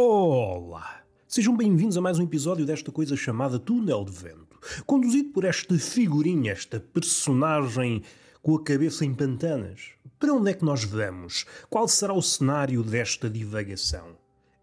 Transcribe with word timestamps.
Olá! 0.00 1.02
Sejam 1.26 1.56
bem-vindos 1.56 1.96
a 1.96 2.00
mais 2.00 2.20
um 2.20 2.22
episódio 2.22 2.64
desta 2.64 2.92
coisa 2.92 3.16
chamada 3.16 3.58
Túnel 3.58 4.04
de 4.04 4.12
Vento, 4.12 4.56
conduzido 4.86 5.30
por 5.30 5.42
esta 5.42 5.76
figurinha, 5.76 6.52
esta 6.52 6.78
personagem 6.78 8.04
com 8.40 8.54
a 8.54 8.62
cabeça 8.62 9.04
em 9.04 9.12
pantanas. 9.12 9.94
Para 10.16 10.32
onde 10.34 10.52
é 10.52 10.54
que 10.54 10.64
nós 10.64 10.84
vamos? 10.84 11.44
Qual 11.68 11.88
será 11.88 12.14
o 12.14 12.22
cenário 12.22 12.84
desta 12.84 13.28
divagação? 13.28 14.16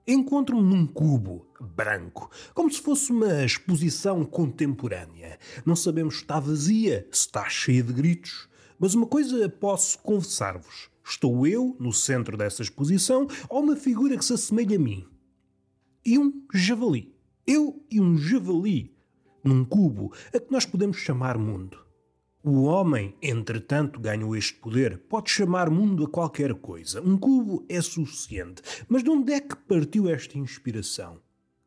Encontro-me 0.08 0.64
num 0.64 0.88
cubo 0.88 1.46
branco, 1.60 2.32
como 2.54 2.72
se 2.72 2.80
fosse 2.80 3.12
uma 3.12 3.44
exposição 3.44 4.24
contemporânea. 4.24 5.38
Não 5.66 5.76
sabemos 5.76 6.16
se 6.16 6.22
está 6.22 6.40
vazia, 6.40 7.06
se 7.12 7.28
está 7.28 7.50
cheia 7.50 7.84
de 7.84 7.92
gritos, 7.92 8.48
mas 8.80 8.96
uma 8.96 9.06
coisa 9.06 9.50
posso 9.50 10.00
confessar-vos: 10.00 10.90
estou 11.04 11.46
eu 11.46 11.76
no 11.78 11.92
centro 11.92 12.38
dessa 12.38 12.62
exposição 12.62 13.28
ou 13.50 13.64
uma 13.64 13.76
figura 13.76 14.16
que 14.16 14.24
se 14.24 14.32
assemelha 14.32 14.78
a 14.78 14.80
mim. 14.80 15.06
E 16.06 16.20
um 16.20 16.46
javali. 16.54 17.16
Eu 17.48 17.84
e 17.90 18.00
um 18.00 18.16
javali 18.16 18.96
num 19.44 19.66
cubo 19.66 20.14
a 20.32 20.40
que 20.40 20.52
nós 20.52 20.64
podemos 20.64 20.98
chamar 20.98 21.36
mundo. 21.36 21.80
O 22.44 22.66
homem, 22.66 23.16
entretanto, 23.20 24.00
ganhou 24.00 24.36
este 24.36 24.54
poder. 24.54 25.00
Pode 25.10 25.32
chamar 25.32 25.68
mundo 25.72 26.04
a 26.06 26.08
qualquer 26.08 26.54
coisa. 26.54 27.02
Um 27.02 27.18
cubo 27.18 27.66
é 27.68 27.82
suficiente. 27.82 28.62
Mas 28.88 29.04
de 29.04 29.10
onde 29.10 29.34
é 29.34 29.40
que 29.40 29.56
partiu 29.56 30.08
esta 30.08 30.38
inspiração? 30.38 31.20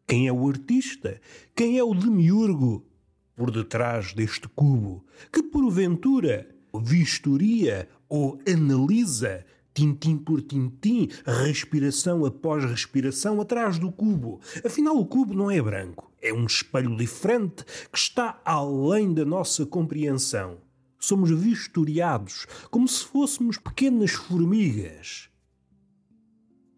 Quem 0.06 0.28
é 0.28 0.32
o 0.32 0.48
artista? 0.48 1.20
Quem 1.52 1.76
é 1.76 1.82
o 1.82 1.92
demiurgo 1.92 2.86
por 3.34 3.50
detrás 3.50 4.12
deste 4.12 4.48
cubo? 4.50 5.04
Que 5.32 5.42
porventura 5.42 6.48
vistoria 6.80 7.88
ou 8.08 8.38
analisa 8.48 9.44
tintim 9.78 10.16
por 10.16 10.42
tintim, 10.42 11.08
respiração 11.24 12.24
após 12.24 12.64
respiração, 12.64 13.40
atrás 13.40 13.78
do 13.78 13.92
cubo. 13.92 14.40
Afinal, 14.66 14.96
o 14.96 15.06
cubo 15.06 15.32
não 15.34 15.48
é 15.48 15.62
branco, 15.62 16.10
é 16.20 16.32
um 16.32 16.46
espelho 16.46 16.96
diferente 16.96 17.64
que 17.92 17.96
está 17.96 18.40
além 18.44 19.14
da 19.14 19.24
nossa 19.24 19.64
compreensão. 19.64 20.58
Somos 20.98 21.30
vistoriados 21.30 22.44
como 22.72 22.88
se 22.88 23.04
fôssemos 23.04 23.56
pequenas 23.56 24.10
formigas. 24.10 25.28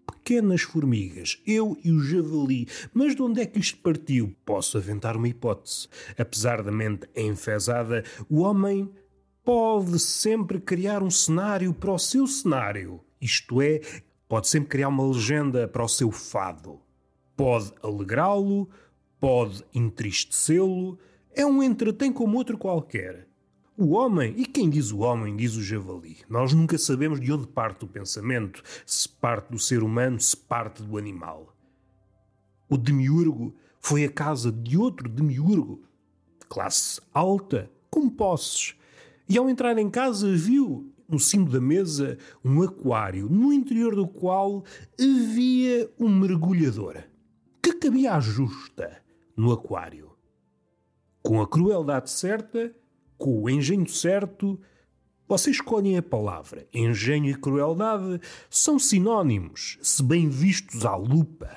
Pequenas 0.06 0.60
formigas, 0.60 1.40
eu 1.46 1.78
e 1.82 1.90
o 1.90 2.00
javali. 2.02 2.68
Mas 2.92 3.16
de 3.16 3.22
onde 3.22 3.40
é 3.40 3.46
que 3.46 3.58
isto 3.58 3.78
partiu? 3.78 4.36
Posso 4.44 4.76
aventar 4.76 5.16
uma 5.16 5.26
hipótese. 5.26 5.88
Apesar 6.18 6.62
da 6.62 6.70
mente 6.70 7.08
enfesada, 7.16 8.04
o 8.28 8.40
homem 8.40 8.90
pode 9.44 9.98
sempre 9.98 10.60
criar 10.60 11.02
um 11.02 11.10
cenário 11.10 11.72
para 11.72 11.92
o 11.92 11.98
seu 11.98 12.26
cenário. 12.26 13.00
Isto 13.20 13.60
é, 13.60 13.80
pode 14.28 14.48
sempre 14.48 14.68
criar 14.68 14.88
uma 14.88 15.06
legenda 15.06 15.66
para 15.66 15.84
o 15.84 15.88
seu 15.88 16.10
fado. 16.10 16.80
Pode 17.36 17.72
alegrá-lo, 17.82 18.68
pode 19.18 19.64
entristecê-lo. 19.74 20.98
É 21.34 21.44
um 21.44 21.62
entretém 21.62 22.12
como 22.12 22.36
outro 22.36 22.58
qualquer. 22.58 23.28
O 23.76 23.92
homem, 23.92 24.34
e 24.36 24.44
quem 24.44 24.68
diz 24.68 24.92
o 24.92 24.98
homem 24.98 25.34
diz 25.34 25.56
o 25.56 25.62
javali. 25.62 26.18
Nós 26.28 26.52
nunca 26.52 26.76
sabemos 26.76 27.18
de 27.18 27.32
onde 27.32 27.46
parte 27.46 27.84
o 27.84 27.88
pensamento, 27.88 28.62
se 28.84 29.08
parte 29.08 29.50
do 29.50 29.58
ser 29.58 29.82
humano, 29.82 30.20
se 30.20 30.36
parte 30.36 30.82
do 30.82 30.98
animal. 30.98 31.56
O 32.68 32.76
demiurgo 32.76 33.54
foi 33.80 34.04
a 34.04 34.10
casa 34.10 34.52
de 34.52 34.76
outro 34.76 35.08
demiurgo, 35.08 35.82
classe 36.48 37.00
alta, 37.14 37.70
com 37.90 38.08
posses. 38.10 38.74
E 39.30 39.38
ao 39.38 39.48
entrar 39.48 39.78
em 39.78 39.88
casa 39.88 40.28
viu 40.34 40.92
no 41.08 41.20
cimo 41.20 41.48
da 41.48 41.60
mesa 41.60 42.18
um 42.44 42.62
aquário, 42.62 43.28
no 43.30 43.52
interior 43.52 43.94
do 43.94 44.08
qual 44.08 44.64
havia 45.00 45.88
um 46.00 46.08
mergulhador 46.08 46.96
que 47.62 47.74
cabia 47.74 48.14
à 48.14 48.20
justa 48.20 49.00
no 49.36 49.52
aquário. 49.52 50.10
Com 51.22 51.40
a 51.40 51.46
crueldade 51.46 52.10
certa, 52.10 52.74
com 53.16 53.42
o 53.42 53.48
engenho 53.48 53.88
certo, 53.88 54.60
vocês 55.28 55.54
escolhem 55.54 55.96
a 55.96 56.02
palavra. 56.02 56.66
Engenho 56.74 57.30
e 57.30 57.34
crueldade 57.36 58.20
são 58.50 58.80
sinónimos, 58.80 59.78
se 59.80 60.02
bem 60.02 60.28
vistos 60.28 60.84
à 60.84 60.96
lupa. 60.96 61.56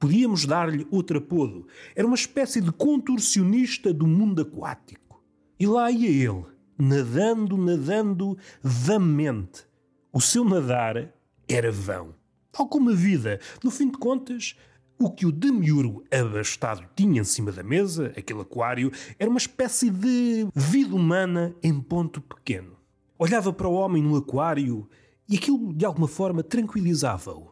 Podíamos 0.00 0.46
dar-lhe 0.46 0.84
outro 0.90 1.18
apodo. 1.18 1.64
Era 1.94 2.08
uma 2.08 2.16
espécie 2.16 2.60
de 2.60 2.72
contorcionista 2.72 3.94
do 3.94 4.04
mundo 4.04 4.42
aquático. 4.42 5.22
E 5.60 5.66
lá 5.66 5.88
ia 5.88 6.08
ele, 6.08 6.51
nadando, 6.78 7.56
nadando 7.56 8.36
vamente. 8.62 9.64
O 10.12 10.20
seu 10.20 10.44
nadar 10.44 11.12
era 11.48 11.70
vão. 11.70 12.14
Tal 12.50 12.68
como 12.68 12.90
a 12.90 12.94
vida. 12.94 13.40
No 13.62 13.70
fim 13.70 13.90
de 13.90 13.98
contas, 13.98 14.56
o 14.98 15.10
que 15.10 15.26
o 15.26 15.32
demiurgo 15.32 16.04
abastado 16.10 16.84
tinha 16.94 17.20
em 17.20 17.24
cima 17.24 17.50
da 17.50 17.62
mesa, 17.62 18.12
aquele 18.16 18.40
aquário, 18.40 18.92
era 19.18 19.30
uma 19.30 19.38
espécie 19.38 19.90
de 19.90 20.46
vida 20.54 20.94
humana 20.94 21.54
em 21.62 21.80
ponto 21.80 22.20
pequeno. 22.20 22.76
Olhava 23.18 23.52
para 23.52 23.68
o 23.68 23.74
homem 23.74 24.02
no 24.02 24.16
aquário 24.16 24.88
e 25.28 25.36
aquilo 25.36 25.72
de 25.72 25.84
alguma 25.84 26.08
forma 26.08 26.42
tranquilizava-o. 26.42 27.51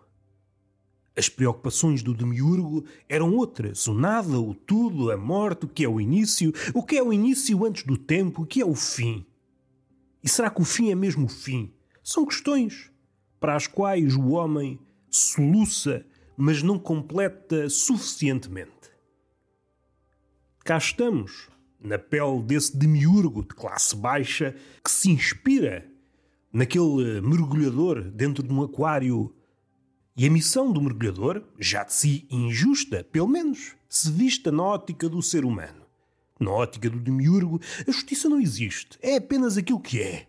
As 1.16 1.28
preocupações 1.28 2.03
do 2.03 2.15
demiurgo 2.15 2.84
eram 3.09 3.34
outras: 3.34 3.87
o 3.87 3.94
nada, 3.94 4.41
o 4.41 4.54
tudo, 4.54 5.10
a 5.10 5.16
morte, 5.16 5.66
o 5.66 5.69
que 5.69 5.84
é 5.84 5.88
o 5.88 6.00
início, 6.00 6.53
o 6.75 6.82
que 6.82 6.97
é 6.97 7.03
o 7.03 7.12
início 7.12 7.65
antes 7.65 7.84
do 7.84 7.97
tempo, 7.97 8.43
o 8.43 8.47
que 8.47 8.60
é 8.60 8.65
o 8.65 8.75
fim. 8.75 9.26
E 10.22 10.28
será 10.28 10.50
que 10.50 10.60
o 10.60 10.65
fim 10.65 10.91
é 10.91 10.94
mesmo 10.94 11.26
o 11.26 11.28
fim? 11.28 11.72
São 12.03 12.26
questões 12.26 12.91
para 13.38 13.56
as 13.56 13.66
quais 13.66 14.15
o 14.15 14.28
homem 14.31 14.78
soluça 15.10 16.04
mas 16.41 16.62
não 16.62 16.78
completa 16.78 17.69
suficientemente. 17.69 18.70
Cá 20.65 20.78
estamos, 20.78 21.50
na 21.78 21.99
pele 21.99 22.43
desse 22.43 22.75
demiurgo 22.75 23.43
de 23.43 23.49
classe 23.49 23.94
baixa 23.94 24.56
que 24.82 24.91
se 24.91 25.10
inspira 25.10 25.87
naquele 26.50 27.20
mergulhador 27.20 28.03
dentro 28.10 28.43
de 28.43 28.50
um 28.50 28.62
aquário. 28.62 29.34
E 30.20 30.26
a 30.26 30.31
missão 30.31 30.70
do 30.70 30.82
mergulhador, 30.82 31.42
já 31.58 31.82
de 31.82 31.94
si 31.94 32.26
injusta, 32.28 33.03
pelo 33.10 33.26
menos 33.26 33.72
se 33.88 34.12
vista 34.12 34.53
na 34.53 34.62
ótica 34.62 35.08
do 35.08 35.22
ser 35.22 35.47
humano. 35.47 35.86
Na 36.38 36.50
ótica 36.50 36.91
do 36.91 37.00
demiurgo, 37.00 37.58
a 37.88 37.91
justiça 37.91 38.28
não 38.28 38.38
existe, 38.38 38.98
é 39.00 39.16
apenas 39.16 39.56
aquilo 39.56 39.81
que 39.81 39.98
é. 39.98 40.26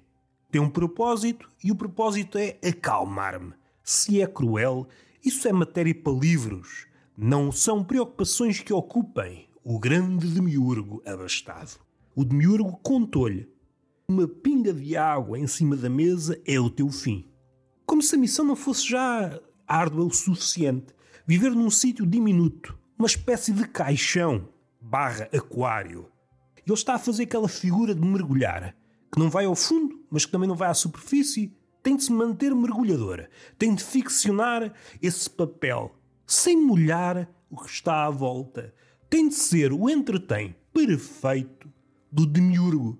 Tem 0.50 0.62
um 0.62 0.70
propósito 0.70 1.50
e 1.62 1.74
o 1.74 1.76
propósito 1.76 2.38
é 2.38 2.58
acalmar-me. 2.66 3.52
Se 3.84 4.22
é 4.22 4.28
cruel, 4.28 4.88
isso 5.26 5.46
é 5.46 5.52
matéria 5.52 5.94
para 5.94 6.14
livros. 6.14 6.88
Não 7.18 7.52
são 7.52 7.84
preocupações 7.84 8.62
que 8.62 8.72
ocupem 8.72 9.50
o 9.62 9.78
grande 9.78 10.26
demiurgo 10.28 11.04
abastado. 11.06 11.82
O 12.16 12.24
demiurgo 12.24 12.80
contou-lhe: 12.82 13.50
uma 14.08 14.26
pinga 14.26 14.72
de 14.72 14.96
água 14.96 15.38
em 15.38 15.48
cima 15.48 15.76
da 15.76 15.90
mesa 15.90 16.42
é 16.46 16.58
o 16.62 16.70
teu 16.70 16.90
fim. 16.90 17.26
Como 17.86 18.02
se 18.02 18.16
a 18.16 18.18
missão 18.18 18.46
não 18.46 18.56
fosse 18.56 18.88
já 18.88 19.38
árdua 19.68 20.06
o 20.06 20.12
suficiente. 20.12 20.94
Viver 21.26 21.52
num 21.52 21.70
sítio 21.70 22.06
diminuto, 22.06 22.78
uma 22.98 23.08
espécie 23.08 23.52
de 23.52 23.68
caixão 23.68 24.50
barra 24.80 25.30
aquário. 25.34 26.08
Ele 26.66 26.74
está 26.74 26.96
a 26.96 27.00
fazer 27.00 27.24
aquela 27.24 27.48
figura 27.48 27.96
de 27.96 28.02
mergulhar, 28.02 28.76
que 29.12 29.20
não 29.20 29.30
vai 29.30 29.46
ao 29.46 29.56
fundo, 29.56 30.04
mas 30.10 30.26
que 30.26 30.32
também 30.32 30.48
não 30.48 30.56
vai 30.56 30.70
à 30.70 30.74
superfície, 30.74 31.56
tem 31.84 31.96
de 31.96 32.04
se 32.04 32.12
manter 32.12 32.54
mergulhadora, 32.54 33.30
tem 33.58 33.74
de 33.74 33.84
ficcionar 33.84 34.74
esse 35.02 35.30
papel, 35.30 35.96
sem 36.26 36.56
molhar 36.56 37.28
o 37.50 37.58
que 37.58 37.70
está 37.70 38.06
à 38.06 38.10
volta. 38.10 38.74
Tem 39.10 39.28
de 39.28 39.36
ser 39.36 39.74
o 39.74 39.90
entretém 39.90 40.56
perfeito 40.74 41.70
do 42.12 42.26
demiurgo. 42.26 42.98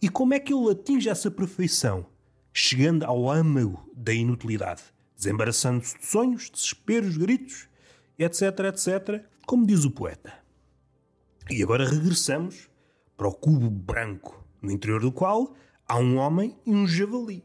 E 0.00 0.08
como 0.08 0.34
é 0.34 0.38
que 0.38 0.54
ele 0.54 0.70
atinge 0.70 1.08
essa 1.08 1.30
perfeição? 1.30 2.06
Chegando 2.52 3.04
ao 3.04 3.28
âmago 3.28 3.90
da 3.96 4.12
inutilidade, 4.12 4.82
desembaraçando-se 5.16 5.98
de 5.98 6.06
sonhos, 6.06 6.50
desesperos, 6.50 7.16
gritos, 7.16 7.68
etc, 8.18 8.42
etc, 8.68 9.24
como 9.46 9.66
diz 9.66 9.84
o 9.84 9.90
poeta. 9.90 10.32
E 11.50 11.62
agora 11.62 11.88
regressamos 11.88 12.68
para 13.16 13.28
o 13.28 13.34
cubo 13.34 13.70
branco, 13.70 14.44
no 14.60 14.70
interior 14.70 15.00
do 15.00 15.12
qual 15.12 15.54
há 15.86 15.98
um 15.98 16.16
homem 16.16 16.56
e 16.66 16.70
um 16.70 16.86
javali. 16.86 17.44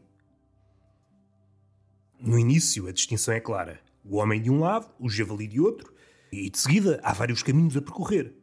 No 2.18 2.38
início, 2.38 2.86
a 2.86 2.92
distinção 2.92 3.34
é 3.34 3.40
clara. 3.40 3.80
O 4.04 4.16
homem 4.16 4.40
de 4.40 4.50
um 4.50 4.60
lado, 4.60 4.90
o 4.98 5.08
javali 5.08 5.46
de 5.46 5.60
outro, 5.60 5.94
e 6.32 6.48
de 6.48 6.58
seguida 6.58 7.00
há 7.02 7.12
vários 7.12 7.42
caminhos 7.42 7.76
a 7.76 7.82
percorrer. 7.82 8.34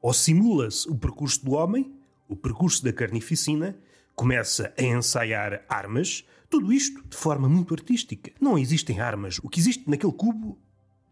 Ou 0.00 0.12
simula-se 0.12 0.88
o 0.88 0.96
percurso 0.96 1.44
do 1.44 1.52
homem, 1.52 1.94
o 2.28 2.36
percurso 2.36 2.84
da 2.84 2.92
carnificina, 2.92 3.78
começa 4.14 4.72
a 4.78 4.82
ensaiar 4.82 5.64
armas, 5.68 6.24
tudo 6.48 6.72
isto 6.72 7.02
de 7.08 7.16
forma 7.16 7.48
muito 7.48 7.74
artística. 7.74 8.32
Não 8.40 8.58
existem 8.58 9.00
armas. 9.00 9.38
O 9.42 9.48
que 9.48 9.58
existe 9.58 9.88
naquele 9.88 10.12
cubo, 10.12 10.58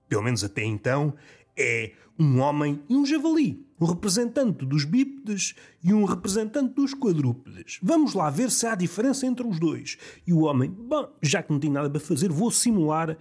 pelo 0.09 0.23
menos 0.23 0.45
até 0.45 0.65
então, 0.65 1.15
é 1.57 1.93
um 2.19 2.41
homem 2.41 2.83
e 2.89 2.95
um 2.95 3.05
javali, 3.05 3.67
um 3.81 3.85
representante 3.85 4.65
dos 4.65 4.85
bípedes 4.85 5.55
e 5.83 5.93
um 5.93 6.05
representante 6.05 6.75
dos 6.75 6.95
quadrúpedes. 6.95 7.79
Vamos 7.83 8.15
lá 8.15 8.31
ver 8.31 8.51
se 8.51 8.67
há 8.67 8.75
diferença 8.75 9.27
entre 9.27 9.47
os 9.47 9.59
dois. 9.59 9.99
E 10.27 10.33
o 10.33 10.43
homem, 10.43 10.71
bom, 10.71 11.13
já 11.21 11.43
que 11.43 11.51
não 11.53 11.59
tenho 11.59 11.73
nada 11.73 11.91
para 11.91 12.01
fazer, 12.01 12.31
vou 12.31 12.51
simular 12.51 13.17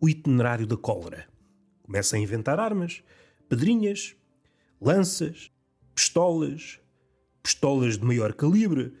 o 0.00 0.08
itinerário 0.08 0.66
da 0.66 0.76
cólera. 0.76 1.28
Começa 1.82 2.16
a 2.16 2.18
inventar 2.18 2.58
armas, 2.58 3.02
pedrinhas, 3.48 4.16
lanças, 4.80 5.50
pistolas, 5.94 6.80
pistolas 7.42 7.98
de 7.98 8.04
maior 8.04 8.32
calibre, 8.32 8.94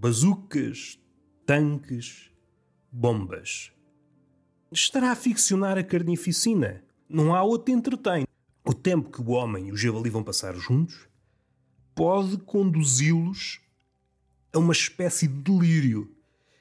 bazucas, 0.00 0.96
tanques, 1.44 2.30
bombas. 2.92 3.72
Estará 4.70 5.10
a 5.10 5.16
ficcionar 5.16 5.76
a 5.76 5.82
carnificina. 5.82 6.84
Não 7.08 7.34
há 7.34 7.42
outro 7.42 7.74
entretém. 7.74 8.24
O 8.64 8.72
tempo 8.72 9.10
que 9.10 9.20
o 9.20 9.30
homem 9.30 9.68
e 9.68 9.72
o 9.72 9.76
javali 9.76 10.08
vão 10.08 10.22
passar 10.22 10.54
juntos 10.54 11.08
pode 11.96 12.36
conduzi-los 12.38 13.60
a 14.52 14.58
uma 14.60 14.72
espécie 14.72 15.26
de 15.26 15.34
delírio. 15.34 16.14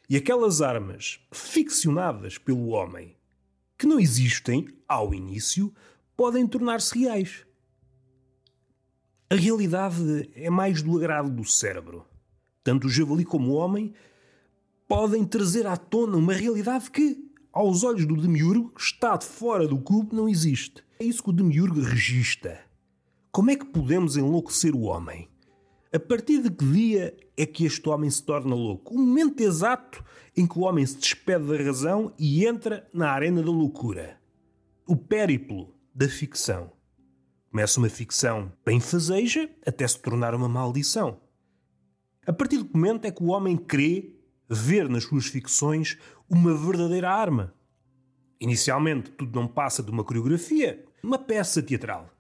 E 0.09 0.17
aquelas 0.17 0.59
armas 0.59 1.19
ficcionadas 1.31 2.39
pelo 2.39 2.69
homem, 2.69 3.15
que 3.77 3.85
não 3.85 3.99
existem 3.99 4.67
ao 4.87 5.13
início, 5.13 5.71
podem 6.15 6.47
tornar-se 6.47 6.97
reais. 6.97 7.45
A 9.29 9.35
realidade 9.35 10.27
é 10.33 10.49
mais 10.49 10.81
do 10.81 10.97
agrado 10.97 11.29
do 11.29 11.45
cérebro. 11.45 12.03
Tanto 12.67 12.87
o 12.87 12.89
javali 12.89 13.23
como 13.23 13.53
o 13.53 13.55
homem 13.55 13.93
podem 14.89 15.23
trazer 15.23 15.65
à 15.65 15.77
tona 15.77 16.17
uma 16.17 16.33
realidade 16.33 16.91
que, 16.91 17.17
aos 17.53 17.81
olhos 17.81 18.05
do 18.05 18.17
demiurgo, 18.17 18.73
está 18.77 19.15
de 19.15 19.23
fora 19.23 19.65
do 19.65 19.77
cubo, 19.77 20.13
não 20.13 20.27
existe. 20.27 20.83
É 20.99 21.05
isso 21.05 21.23
que 21.23 21.29
o 21.29 21.33
demiurgo 21.33 21.79
registra. 21.79 22.59
Como 23.31 23.49
é 23.49 23.55
que 23.55 23.63
podemos 23.63 24.17
enlouquecer 24.17 24.75
o 24.75 24.81
homem? 24.81 25.29
A 25.93 25.97
partir 25.97 26.41
de 26.41 26.51
que 26.51 26.65
dia 26.65 27.15
é 27.37 27.45
que 27.45 27.63
este 27.63 27.87
homem 27.87 28.09
se 28.09 28.21
torna 28.21 28.53
louco? 28.53 28.93
O 28.95 28.99
momento 28.99 29.39
exato 29.39 30.03
em 30.35 30.45
que 30.45 30.59
o 30.59 30.63
homem 30.63 30.85
se 30.85 30.97
despede 30.97 31.45
da 31.45 31.63
razão 31.63 32.11
e 32.19 32.45
entra 32.45 32.85
na 32.93 33.09
arena 33.09 33.41
da 33.41 33.49
loucura. 33.49 34.19
O 34.85 34.97
périplo 34.97 35.73
da 35.95 36.09
ficção. 36.09 36.73
Começa 37.49 37.79
uma 37.79 37.87
ficção 37.87 38.51
bem 38.65 38.81
fazeja 38.81 39.49
até 39.65 39.87
se 39.87 39.97
tornar 40.01 40.35
uma 40.35 40.49
maldição. 40.49 41.25
A 42.27 42.33
partir 42.33 42.57
do 42.57 42.69
momento 42.77 43.05
é 43.05 43.11
que 43.11 43.23
o 43.23 43.27
homem 43.27 43.55
crê 43.55 44.13
ver 44.49 44.89
nas 44.89 45.05
suas 45.05 45.27
ficções 45.27 45.97
uma 46.29 46.53
verdadeira 46.53 47.09
arma. 47.09 47.55
Inicialmente, 48.37 49.11
tudo 49.11 49.39
não 49.39 49.47
passa 49.47 49.81
de 49.81 49.89
uma 49.89 50.03
coreografia, 50.03 50.83
uma 51.01 51.17
peça 51.17 51.63
teatral, 51.63 52.13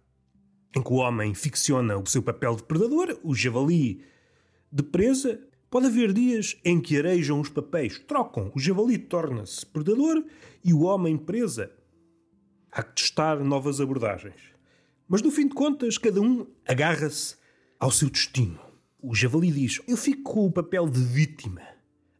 em 0.73 0.81
que 0.81 0.93
o 0.93 0.95
homem 0.95 1.33
ficciona 1.33 1.97
o 1.97 2.05
seu 2.05 2.23
papel 2.23 2.55
de 2.55 2.63
predador, 2.63 3.19
o 3.21 3.35
javali 3.35 4.01
de 4.71 4.81
presa. 4.81 5.41
Pode 5.69 5.87
haver 5.87 6.13
dias 6.13 6.57
em 6.63 6.79
que 6.79 6.97
arejam 6.97 7.41
os 7.41 7.49
papéis, 7.49 7.99
trocam, 7.99 8.49
o 8.55 8.59
javali 8.59 8.97
torna-se 8.97 9.65
predador 9.65 10.23
e 10.63 10.73
o 10.73 10.83
homem 10.83 11.17
presa. 11.17 11.69
Há 12.71 12.81
que 12.81 12.95
testar 12.95 13.43
novas 13.43 13.81
abordagens. 13.81 14.53
Mas 15.05 15.21
no 15.21 15.31
fim 15.31 15.49
de 15.49 15.53
contas, 15.53 15.97
cada 15.97 16.21
um 16.21 16.47
agarra-se 16.65 17.35
ao 17.77 17.91
seu 17.91 18.09
destino. 18.09 18.66
O 19.09 19.15
javali 19.15 19.49
diz: 19.49 19.79
Eu 19.87 19.95
fico 19.95 20.33
com 20.33 20.45
o 20.45 20.51
papel 20.51 20.89
de 20.89 20.99
vítima. 20.99 21.61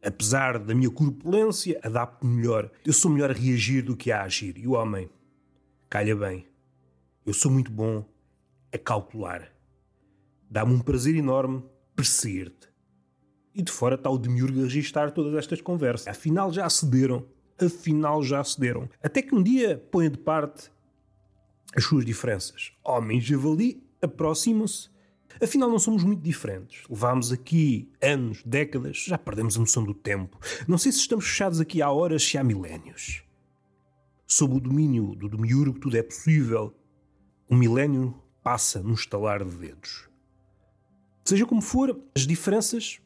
Apesar 0.02 0.58
da 0.58 0.74
minha 0.74 0.90
corpulência, 0.90 1.78
adapto-me 1.82 2.36
melhor. 2.36 2.70
Eu 2.82 2.94
sou 2.94 3.10
melhor 3.10 3.30
a 3.30 3.34
reagir 3.34 3.82
do 3.82 3.94
que 3.94 4.10
a 4.10 4.22
agir. 4.22 4.56
E 4.56 4.66
o 4.66 4.70
homem? 4.70 5.10
Calha 5.90 6.16
bem. 6.16 6.46
Eu 7.26 7.34
sou 7.34 7.52
muito 7.52 7.70
bom 7.70 8.08
a 8.72 8.78
calcular. 8.78 9.52
Dá-me 10.50 10.72
um 10.72 10.80
prazer 10.80 11.14
enorme 11.14 11.62
perseguir-te. 11.94 12.70
E 13.54 13.60
de 13.60 13.70
fora 13.70 13.96
está 13.96 14.08
o 14.08 14.16
demiurgo 14.16 14.60
a 14.60 14.62
registar 14.62 15.10
todas 15.10 15.34
estas 15.34 15.60
conversas. 15.60 16.08
Afinal 16.08 16.50
já 16.50 16.70
cederam. 16.70 17.26
Afinal 17.60 18.22
já 18.22 18.42
cederam. 18.42 18.88
Até 19.02 19.20
que 19.20 19.34
um 19.34 19.42
dia 19.42 19.76
põe 19.90 20.08
de 20.08 20.16
parte 20.16 20.70
as 21.76 21.84
suas 21.84 22.06
diferenças. 22.06 22.72
Homem 22.82 23.18
e 23.18 23.20
javali 23.20 23.86
aproximam-se. 24.00 24.88
Afinal, 25.40 25.70
não 25.70 25.78
somos 25.78 26.02
muito 26.02 26.22
diferentes. 26.22 26.82
Levámos 26.88 27.30
aqui 27.30 27.90
anos, 28.02 28.42
décadas, 28.44 29.04
já 29.06 29.16
perdemos 29.16 29.56
a 29.56 29.60
noção 29.60 29.84
do 29.84 29.94
tempo. 29.94 30.38
Não 30.66 30.78
sei 30.78 30.90
se 30.90 30.98
estamos 30.98 31.26
fechados 31.26 31.60
aqui 31.60 31.80
há 31.80 31.90
horas, 31.90 32.22
se 32.24 32.36
há 32.36 32.42
milénios. 32.42 33.22
Sob 34.26 34.56
o 34.56 34.60
domínio 34.60 35.14
do 35.14 35.28
demiurgo, 35.28 35.78
tudo 35.78 35.96
é 35.96 36.02
possível. 36.02 36.74
Um 37.50 37.56
milénio 37.56 38.20
passa 38.42 38.82
num 38.82 38.94
estalar 38.94 39.44
de 39.44 39.56
dedos. 39.56 40.08
Seja 41.24 41.46
como 41.46 41.60
for, 41.60 41.98
as 42.16 42.26
diferenças 42.26 43.00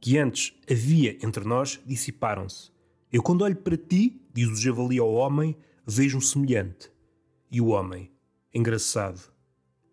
que 0.00 0.18
antes 0.18 0.56
havia 0.70 1.18
entre 1.24 1.44
nós 1.44 1.80
dissiparam-se. 1.84 2.70
Eu, 3.12 3.22
quando 3.22 3.42
olho 3.42 3.56
para 3.56 3.76
ti, 3.76 4.20
diz 4.32 4.48
o 4.48 4.56
javali 4.56 4.98
ao 4.98 5.12
homem, 5.12 5.56
vejo 5.86 6.18
um 6.18 6.20
semelhante. 6.20 6.90
E 7.50 7.60
o 7.60 7.68
homem, 7.68 8.10
engraçado, 8.52 9.20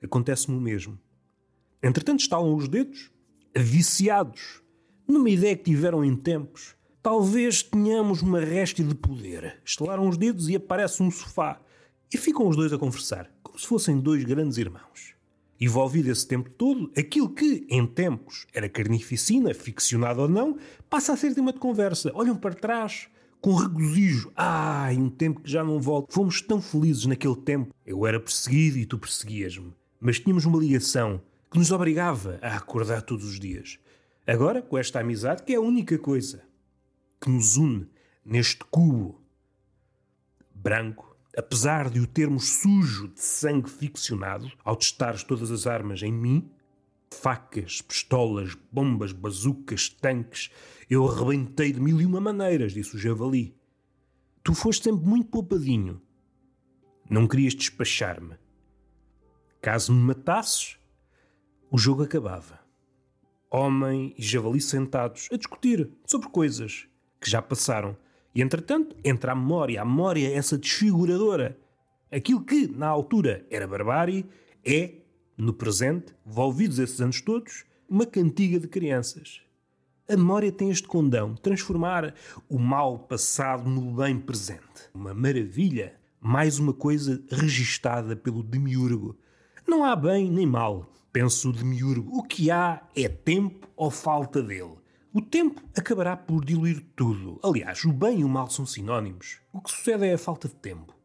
acontece-me 0.03 0.57
o 0.57 0.61
mesmo. 0.61 0.99
Entretanto, 1.81 2.19
estalam 2.19 2.55
os 2.55 2.67
dedos, 2.67 3.11
viciados, 3.55 4.61
numa 5.07 5.29
ideia 5.29 5.55
que 5.55 5.63
tiveram 5.63 6.05
em 6.05 6.15
tempos. 6.15 6.75
Talvez 7.01 7.63
tenhamos 7.63 8.21
uma 8.21 8.39
réstia 8.39 8.85
de 8.85 8.93
poder. 8.93 9.59
Estalaram 9.65 10.07
os 10.07 10.17
dedos 10.17 10.47
e 10.49 10.55
aparece 10.55 11.01
um 11.01 11.09
sofá. 11.09 11.59
E 12.13 12.17
ficam 12.17 12.47
os 12.47 12.55
dois 12.55 12.71
a 12.71 12.77
conversar, 12.77 13.31
como 13.41 13.57
se 13.57 13.65
fossem 13.65 13.99
dois 13.99 14.23
grandes 14.23 14.57
irmãos. 14.57 15.15
Envolvido 15.59 16.11
esse 16.11 16.27
tempo 16.27 16.49
todo, 16.49 16.91
aquilo 16.97 17.29
que, 17.29 17.65
em 17.69 17.85
tempos, 17.85 18.45
era 18.53 18.67
carnificina, 18.67 19.53
ficcionado 19.53 20.21
ou 20.21 20.27
não, 20.27 20.57
passa 20.89 21.13
a 21.13 21.17
ser 21.17 21.33
tema 21.33 21.53
de 21.53 21.59
conversa. 21.59 22.11
Olham 22.13 22.35
para 22.35 22.53
trás, 22.53 23.07
com 23.39 23.55
regozijo. 23.55 24.31
Ai, 24.35 24.97
um 24.97 25.09
tempo 25.09 25.41
que 25.41 25.51
já 25.51 25.63
não 25.63 25.79
volta. 25.79 26.13
Fomos 26.13 26.41
tão 26.41 26.61
felizes 26.61 27.05
naquele 27.05 27.35
tempo. 27.35 27.73
Eu 27.85 28.05
era 28.05 28.19
perseguido 28.19 28.77
e 28.77 28.85
tu 28.85 28.97
perseguias-me. 28.97 29.73
Mas 29.99 30.19
tínhamos 30.19 30.45
uma 30.45 30.59
ligação 30.59 31.21
que 31.51 31.57
nos 31.59 31.69
obrigava 31.69 32.39
a 32.41 32.55
acordar 32.55 33.01
todos 33.01 33.25
os 33.25 33.37
dias. 33.37 33.77
Agora, 34.25 34.61
com 34.61 34.77
esta 34.77 35.01
amizade, 35.01 35.43
que 35.43 35.51
é 35.51 35.57
a 35.57 35.61
única 35.61 35.99
coisa 35.99 36.41
que 37.19 37.29
nos 37.29 37.57
une 37.57 37.89
neste 38.23 38.63
cubo 38.65 39.21
branco, 40.55 41.13
apesar 41.37 41.89
de 41.89 41.99
o 41.99 42.07
termos 42.07 42.47
sujo 42.47 43.09
de 43.09 43.21
sangue 43.21 43.69
ficcionado, 43.69 44.49
ao 44.63 44.77
testares 44.77 45.23
todas 45.23 45.51
as 45.51 45.67
armas 45.67 46.01
em 46.01 46.13
mim, 46.13 46.49
facas, 47.09 47.81
pistolas, 47.81 48.55
bombas, 48.71 49.11
bazucas, 49.11 49.89
tanques, 49.89 50.49
eu 50.89 51.05
arrebentei 51.05 51.73
de 51.73 51.81
mil 51.81 51.99
e 51.99 52.05
uma 52.05 52.21
maneiras, 52.21 52.73
disse 52.73 52.95
o 52.95 52.99
javali. 52.99 53.53
Tu 54.41 54.53
foste 54.53 54.85
sempre 54.85 55.05
muito 55.05 55.29
poupadinho. 55.29 56.01
Não 57.09 57.27
querias 57.27 57.53
despachar-me. 57.53 58.35
Caso 59.61 59.93
me 59.93 59.99
matasses, 59.99 60.77
o 61.71 61.77
jogo 61.77 62.03
acabava. 62.03 62.59
Homem 63.49 64.13
e 64.17 64.21
javali 64.21 64.59
sentados 64.59 65.29
a 65.31 65.37
discutir 65.37 65.89
sobre 66.05 66.27
coisas 66.27 66.85
que 67.19 67.31
já 67.31 67.41
passaram. 67.41 67.95
E 68.35 68.41
entretanto, 68.41 68.93
entra 69.05 69.31
a 69.31 69.35
memória. 69.35 69.81
A 69.81 69.85
memória 69.85 70.27
é 70.27 70.33
essa 70.33 70.57
desfiguradora. 70.57 71.57
Aquilo 72.11 72.43
que, 72.43 72.67
na 72.67 72.87
altura, 72.87 73.45
era 73.49 73.65
barbárie, 73.65 74.25
é, 74.65 74.95
no 75.37 75.53
presente, 75.53 76.13
envolvidos 76.27 76.77
esses 76.77 76.99
anos 76.99 77.21
todos, 77.21 77.63
uma 77.89 78.05
cantiga 78.05 78.59
de 78.59 78.67
crianças. 78.67 79.41
A 80.09 80.17
memória 80.17 80.51
tem 80.51 80.69
este 80.69 80.89
condão, 80.89 81.35
transformar 81.35 82.13
o 82.49 82.59
mal 82.59 82.99
passado 82.99 83.69
no 83.69 83.95
bem 83.95 84.19
presente. 84.19 84.89
Uma 84.93 85.13
maravilha. 85.13 85.95
Mais 86.19 86.59
uma 86.59 86.73
coisa 86.73 87.23
registada 87.29 88.13
pelo 88.15 88.43
demiurgo. 88.43 89.17
Não 89.65 89.85
há 89.85 89.95
bem 89.95 90.29
nem 90.29 90.45
mal, 90.45 90.91
pensa 91.11 91.47
o 91.47 91.53
demiurgo. 91.53 92.17
O 92.17 92.23
que 92.23 92.49
há 92.49 92.81
é 92.95 93.07
tempo 93.07 93.67
ou 93.75 93.91
falta 93.91 94.41
dele. 94.41 94.75
O 95.13 95.21
tempo 95.21 95.61
acabará 95.77 96.15
por 96.15 96.45
diluir 96.45 96.85
tudo. 96.95 97.39
Aliás, 97.43 97.83
o 97.83 97.91
bem 97.91 98.21
e 98.21 98.23
o 98.23 98.29
mal 98.29 98.49
são 98.49 98.65
sinónimos. 98.65 99.39
O 99.51 99.59
que 99.59 99.69
sucede 99.69 100.05
é 100.05 100.13
a 100.13 100.17
falta 100.17 100.47
de 100.47 100.55
tempo. 100.55 100.95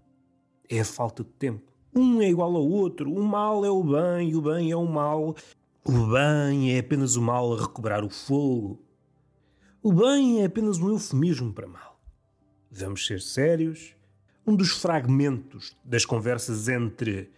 É 0.69 0.81
a 0.81 0.85
falta 0.85 1.25
de 1.25 1.31
tempo. 1.31 1.73
Um 1.95 2.23
é 2.23 2.29
igual 2.29 2.55
ao 2.55 2.69
outro. 2.69 3.13
O 3.13 3.25
mal 3.25 3.65
é 3.65 3.71
o 3.71 3.83
bem 3.83 4.31
e 4.31 4.37
o 4.37 4.43
bem 4.43 4.71
é 4.71 4.77
o 4.77 4.87
mal. 4.87 5.35
O 5.85 6.07
bem 6.07 6.75
é 6.75 6.79
apenas 6.79 7.17
o 7.17 7.23
mal 7.23 7.53
a 7.53 7.61
recuperar 7.61 8.05
o 8.05 8.11
fogo. 8.11 8.81
O 9.83 9.93
bem 9.93 10.43
é 10.43 10.45
apenas 10.45 10.79
um 10.79 10.89
eufemismo 10.89 11.53
para 11.53 11.67
mal. 11.67 11.99
Vamos 12.71 13.07
ser 13.07 13.21
sérios. 13.21 13.95
Um 14.47 14.55
dos 14.55 14.71
fragmentos 14.71 15.77
das 15.85 16.05
conversas 16.05 16.69
entre 16.69 17.33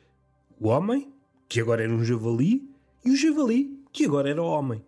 o 0.60 0.68
homem, 0.68 1.10
que 1.48 1.60
agora 1.60 1.82
era 1.82 1.92
um 1.92 2.04
javali, 2.04 2.70
e 3.04 3.10
o 3.10 3.16
javali, 3.16 3.82
que 3.92 4.04
agora 4.04 4.28
era 4.28 4.42
homem. 4.42 4.84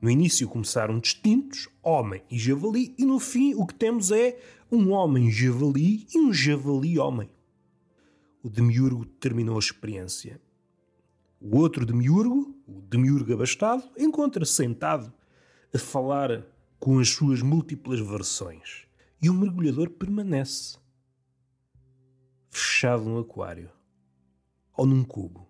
No 0.00 0.10
início 0.10 0.48
começaram 0.48 0.98
distintos, 0.98 1.68
homem 1.82 2.22
e 2.30 2.38
javali, 2.38 2.94
e 2.98 3.04
no 3.04 3.20
fim 3.20 3.54
o 3.54 3.66
que 3.66 3.74
temos 3.74 4.10
é 4.10 4.38
um 4.72 4.90
homem 4.90 5.30
javali 5.30 6.06
e 6.14 6.18
um 6.18 6.32
javali 6.32 6.98
homem. 6.98 7.30
O 8.42 8.48
demiurgo 8.48 9.04
terminou 9.04 9.56
a 9.56 9.58
experiência. 9.58 10.40
O 11.40 11.58
outro 11.58 11.84
demiurgo, 11.84 12.54
o 12.66 12.80
demiurgo 12.80 13.32
abastado, 13.32 13.88
encontra-se 13.98 14.52
sentado 14.52 15.12
a 15.72 15.78
falar 15.78 16.46
com 16.78 16.98
as 16.98 17.10
suas 17.10 17.42
múltiplas 17.42 18.00
versões. 18.00 18.86
E 19.22 19.28
o 19.28 19.34
mergulhador 19.34 19.90
permanece. 19.90 20.78
Fechado 22.48 23.04
num 23.04 23.18
aquário 23.18 23.70
ou 24.74 24.86
num 24.86 25.04
cubo. 25.04 25.49